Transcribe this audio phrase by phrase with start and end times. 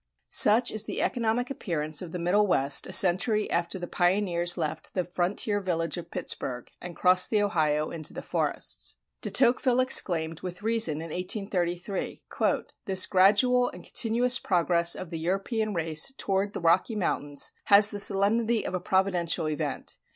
[0.31, 4.95] Such is the economic appearance of the Middle West a century after the pioneers left
[4.95, 8.95] the frontier village of Pittsburgh and crossed the Ohio into the forests.
[9.21, 12.23] De Tocqueville exclaimed, with reason, in 1833:
[12.85, 17.99] "This gradual and continuous progress of the European race toward the Rocky Mountains has the
[17.99, 19.97] solemnity of a providential event.